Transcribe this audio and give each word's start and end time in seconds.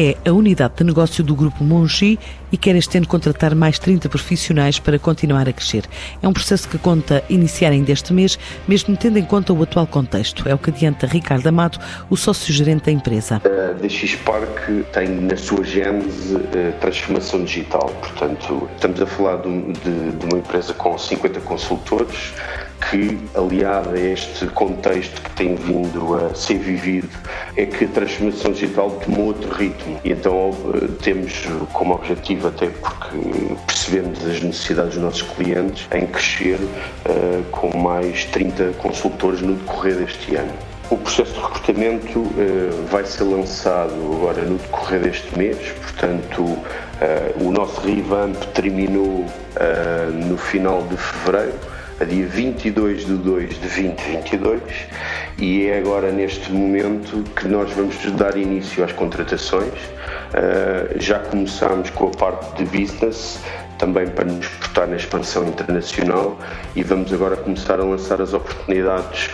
é 0.00 0.16
a 0.24 0.32
unidade 0.32 0.74
de 0.76 0.84
negócio 0.84 1.24
do 1.24 1.34
Grupo 1.34 1.64
Mongi 1.64 2.16
e 2.52 2.56
quer 2.56 2.76
este 2.76 2.98
ano 2.98 3.08
contratar 3.08 3.52
mais 3.52 3.80
30 3.80 4.08
profissionais 4.08 4.78
para 4.78 4.96
continuar 4.96 5.48
a 5.48 5.52
crescer. 5.52 5.82
É 6.22 6.28
um 6.28 6.32
processo 6.32 6.68
que 6.68 6.78
conta 6.78 7.24
iniciar 7.28 7.70
ainda 7.70 7.90
este 7.90 8.12
mês, 8.12 8.38
mesmo 8.68 8.96
tendo 8.96 9.18
em 9.18 9.24
conta 9.24 9.52
o 9.52 9.60
atual 9.60 9.88
contexto. 9.88 10.48
É 10.48 10.54
o 10.54 10.58
que 10.58 10.70
adianta 10.70 11.04
Ricardo 11.04 11.48
Amado, 11.48 11.80
o 12.08 12.16
sócio-gerente 12.16 12.84
da 12.84 12.92
empresa. 12.92 13.42
A 13.44 13.72
DX 13.72 14.14
Park 14.24 14.68
tem 14.92 15.08
na 15.08 15.36
sua 15.36 15.64
gênese 15.64 16.36
eh, 16.54 16.70
transformação 16.80 17.42
digital. 17.42 17.88
Portanto, 18.00 18.70
estamos 18.76 19.02
a 19.02 19.06
falar 19.06 19.38
de 19.38 19.48
uma 19.48 20.38
empresa 20.38 20.72
com 20.74 20.96
50 20.96 21.40
consultores 21.40 22.34
que, 22.90 23.18
aliado 23.34 23.90
a 23.90 23.98
este 23.98 24.46
contexto 24.46 25.20
que 25.22 25.30
tem 25.30 25.54
vindo 25.54 26.14
a 26.14 26.34
ser 26.34 26.58
vivido, 26.58 27.08
é 27.56 27.66
que 27.66 27.84
a 27.84 27.88
transformação 27.88 28.52
digital 28.52 28.90
tomou 28.90 29.26
outro 29.26 29.52
ritmo. 29.52 30.00
E 30.04 30.12
então 30.12 30.50
eh, 30.74 30.88
temos 31.02 31.32
como 31.72 31.94
objetivo, 31.94 32.48
até 32.48 32.66
porque 32.66 33.18
percebemos 33.66 34.24
as 34.24 34.42
necessidades 34.42 34.94
dos 34.94 35.02
nossos 35.02 35.22
clientes, 35.22 35.86
em 35.92 36.06
crescer 36.06 36.56
uh, 36.56 37.42
com 37.50 37.76
mais 37.76 38.24
30 38.26 38.72
consultores 38.78 39.40
no 39.40 39.54
decorrer 39.54 39.96
deste 39.96 40.36
ano. 40.36 40.52
O 40.90 40.96
processo 40.96 41.32
de 41.32 41.40
recrutamento 41.40 42.20
uh, 42.20 42.86
vai 42.90 43.04
ser 43.04 43.24
lançado 43.24 43.92
agora 44.14 44.42
no 44.42 44.56
decorrer 44.56 45.00
deste 45.00 45.38
mês, 45.38 45.58
portanto, 45.82 46.42
uh, 46.42 47.44
o 47.44 47.50
nosso 47.50 47.80
revamp 47.80 48.36
terminou 48.54 49.26
no 50.28 50.38
final 50.38 50.84
de 50.84 50.96
fevereiro 50.96 51.58
a 52.00 52.04
dia 52.04 52.26
22 52.26 53.06
de 53.06 53.14
2 53.14 53.50
de 53.50 53.60
2022 53.60 54.62
e 55.38 55.66
é 55.66 55.78
agora 55.78 56.12
neste 56.12 56.52
momento 56.52 57.24
que 57.34 57.48
nós 57.48 57.72
vamos 57.72 57.96
dar 58.12 58.36
início 58.36 58.84
às 58.84 58.92
contratações. 58.92 59.74
Uh, 59.74 61.00
já 61.00 61.18
começámos 61.18 61.90
com 61.90 62.06
a 62.06 62.10
parte 62.10 62.62
de 62.62 62.64
business, 62.66 63.40
também 63.78 64.06
para 64.06 64.26
nos 64.26 64.46
portar 64.46 64.86
na 64.86 64.96
expansão 64.96 65.48
internacional 65.48 66.38
e 66.76 66.84
vamos 66.84 67.12
agora 67.12 67.36
começar 67.36 67.80
a 67.80 67.84
lançar 67.84 68.20
as 68.20 68.32
oportunidades 68.32 69.30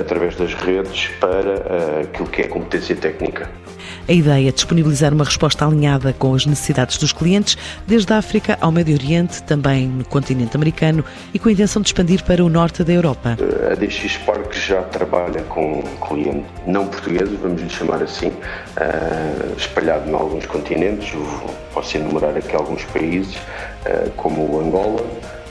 através 0.00 0.36
das 0.36 0.54
redes 0.54 1.08
para 1.20 1.54
uh, 1.54 2.00
aquilo 2.02 2.28
que 2.28 2.42
é 2.42 2.48
competência 2.48 2.96
técnica. 2.96 3.50
A 4.08 4.12
ideia 4.12 4.48
é 4.48 4.52
disponibilizar 4.52 5.12
uma 5.12 5.24
resposta 5.24 5.66
alinhada 5.66 6.14
com 6.14 6.34
as 6.34 6.46
necessidades 6.46 6.96
dos 6.96 7.12
clientes, 7.12 7.58
desde 7.86 8.10
a 8.12 8.16
África 8.16 8.56
ao 8.60 8.72
Médio 8.72 8.94
Oriente, 8.94 9.42
também 9.42 9.86
no 9.86 10.04
continente 10.04 10.56
americano 10.56 11.04
e 11.32 11.38
com 11.38 11.50
a 11.50 11.52
intenção 11.52 11.82
de 11.82 11.88
expandir 11.88 12.24
para 12.24 12.42
o 12.42 12.48
norte 12.48 12.82
da 12.82 12.92
Europa. 12.92 13.36
A 13.70 13.74
DX 13.74 14.16
Park 14.24 14.54
já 14.54 14.82
trabalha 14.82 15.42
com 15.42 15.82
clientes 16.06 16.46
não 16.66 16.86
portugueses, 16.86 17.38
vamos 17.38 17.60
lhe 17.60 17.68
chamar 17.68 18.02
assim, 18.02 18.32
espalhado 19.58 20.08
em 20.08 20.14
alguns 20.14 20.46
continentes. 20.46 21.12
Posso 21.74 21.98
enumerar 21.98 22.34
aqui 22.34 22.56
alguns 22.56 22.84
países, 22.84 23.36
como 24.16 24.58
Angola, 24.60 25.04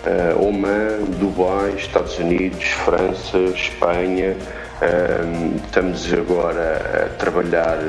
uh, 0.07 0.47
Oman, 0.47 1.05
Dubai, 1.19 1.75
Estados 1.75 2.17
Unidos, 2.17 2.63
França, 2.63 3.37
Espanha. 3.55 4.35
Estamos 5.65 6.13
agora 6.13 7.07
a 7.07 7.17
trabalhar 7.17 7.79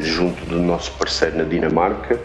junto 0.00 0.42
do 0.46 0.58
nosso 0.58 0.90
parceiro 0.92 1.36
na 1.36 1.44
Dinamarca, 1.44 2.18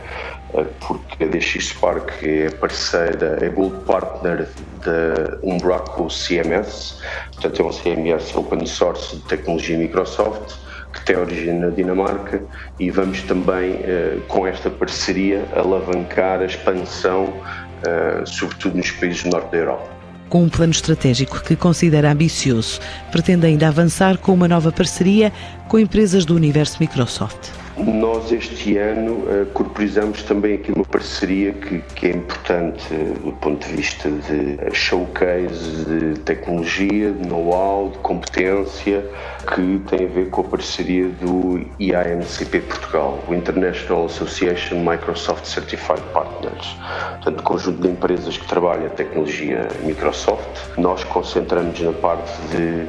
ah, 0.54 0.64
porque 0.88 1.26
a 1.26 1.28
DX 1.28 1.68
Spark 1.68 2.24
é 2.24 2.50
parceira, 2.50 3.38
é 3.42 3.50
Gold 3.50 3.84
Partner 3.84 4.48
da 4.86 5.38
Umbraco 5.44 6.08
CMS, 6.08 7.02
portanto 7.34 7.62
é 7.62 7.66
um 7.66 7.72
CMS 7.72 8.34
open 8.38 8.66
source 8.66 9.18
de 9.18 9.22
tecnologia 9.24 9.78
Microsoft, 9.78 10.56
que 10.94 11.04
tem 11.04 11.18
origem 11.18 11.60
na 11.60 11.68
Dinamarca 11.68 12.42
e 12.80 12.90
vamos 12.90 13.22
também, 13.24 13.82
ah, 13.84 14.22
com 14.30 14.48
esta 14.48 14.70
parceria, 14.70 15.44
alavancar 15.54 16.40
a 16.40 16.46
expansão, 16.46 17.34
sobretudo 18.26 18.78
nos 18.78 18.92
países 18.92 19.24
do 19.24 19.30
norte 19.30 19.52
da 19.52 19.58
Europa 19.58 19.96
com 20.30 20.44
um 20.44 20.50
plano 20.50 20.72
estratégico 20.72 21.44
que 21.44 21.56
considera 21.56 22.12
ambicioso. 22.12 22.80
Pretende 23.12 23.46
ainda 23.46 23.68
avançar 23.68 24.18
com 24.18 24.34
uma 24.34 24.48
nova 24.48 24.72
parceria 24.72 25.32
com 25.68 25.78
empresas 25.78 26.26
do 26.26 26.36
universo 26.36 26.78
Microsoft. 26.80 27.52
Nós 27.78 28.32
este 28.32 28.78
ano 28.78 29.16
uh, 29.16 29.46
corporizamos 29.54 30.24
também 30.24 30.56
aqui 30.56 30.72
uma 30.72 30.86
parceria 30.86 31.52
que, 31.52 31.80
que 31.80 32.08
é 32.08 32.12
importante 32.12 32.86
uh, 32.94 33.20
do 33.20 33.34
ponto 33.34 33.68
de 33.68 33.74
vista 33.76 34.10
de 34.10 34.74
showcase 34.74 35.84
de 35.84 36.20
tecnologia, 36.22 37.12
de 37.12 37.28
know-how, 37.28 37.90
de 37.90 37.98
competência, 37.98 39.04
que 39.54 39.82
tem 39.90 40.08
a 40.08 40.10
ver 40.10 40.30
com 40.30 40.40
a 40.40 40.44
parceria 40.46 41.10
do 41.20 41.66
IAMCP 41.78 42.62
Portugal, 42.62 43.22
o 43.28 43.34
International 43.34 44.06
Association 44.06 44.78
Microsoft 44.80 45.46
Certified 45.46 46.02
Partners. 46.14 46.78
Portanto, 47.16 47.44
conjunto 47.44 47.82
de 47.82 47.90
empresas 47.90 48.38
que 48.38 48.48
trabalham 48.48 48.86
a 48.86 48.90
tecnologia 48.90 49.68
Microsoft. 49.84 50.78
Nós 50.78 51.04
concentramos 51.04 51.78
na 51.82 51.92
parte 51.92 52.32
de 52.48 52.88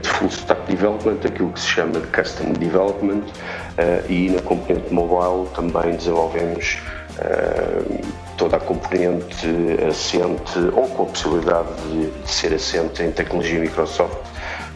de 0.00 0.08
full 0.08 0.28
development, 0.66 1.18
aquilo 1.24 1.52
que 1.52 1.60
se 1.60 1.68
chama 1.68 2.00
de 2.00 2.06
custom 2.08 2.52
development, 2.52 3.24
uh, 3.24 4.10
e 4.10 4.30
na 4.30 4.42
componente 4.42 4.92
mobile 4.92 5.48
também 5.54 5.96
desenvolvemos 5.96 6.78
uh, 7.18 8.00
toda 8.36 8.56
a 8.56 8.60
componente 8.60 9.46
assente 9.88 10.58
ou 10.74 10.88
com 10.88 11.04
a 11.04 11.06
possibilidade 11.06 11.68
de, 11.90 12.30
ser 12.30 12.54
assente 12.54 13.02
em 13.02 13.10
tecnologia 13.10 13.60
Microsoft, 13.60 14.18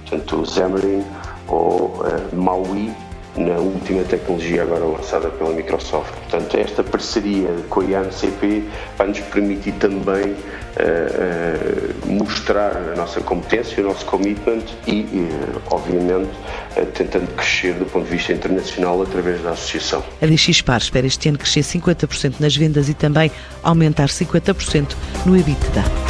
portanto 0.09 0.45
Xamarin 0.51 1.05
ou 1.49 1.87
uh, 1.87 2.37
Maui, 2.37 2.95
na 3.37 3.57
última 3.59 4.03
tecnologia 4.05 4.63
agora 4.63 4.85
lançada 4.85 5.29
pela 5.29 5.51
Microsoft. 5.51 6.13
Portanto, 6.13 6.57
esta 6.57 6.83
parceria 6.83 7.49
com 7.69 7.81
a 7.81 7.85
IANCP 7.85 8.65
vai 8.97 9.09
nos 9.09 9.21
permitir 9.21 9.73
também 9.73 10.25
uh, 10.25 10.37
uh, 12.07 12.13
mostrar 12.13 12.77
a 12.77 12.97
nossa 12.97 13.21
competência, 13.21 13.83
o 13.83 13.87
nosso 13.87 14.05
commitment 14.07 14.65
e, 14.87 15.03
uh, 15.03 15.63
obviamente, 15.71 16.31
tentando 16.95 17.29
crescer 17.35 17.75
do 17.75 17.87
ponto 17.87 18.05
de 18.05 18.17
vista 18.17 18.33
internacional 18.33 19.03
através 19.03 19.43
da 19.43 19.51
associação. 19.51 20.03
A 20.21 20.27
DX 20.27 20.63
Par 20.63 20.79
espera 20.79 21.07
este 21.07 21.29
ano 21.29 21.39
crescer 21.39 21.61
50% 21.61 22.35
nas 22.41 22.57
vendas 22.57 22.89
e 22.89 22.95
também 22.95 23.31
aumentar 23.63 24.09
50% 24.09 24.95
no 25.27 25.37
EBITDA. 25.37 26.10